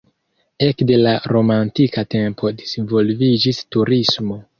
Ekde 0.67 0.95
la 1.01 1.11
romantika 1.33 2.03
tempo 2.13 2.53
disvolviĝis 2.63 3.61
turismo. 3.77 4.39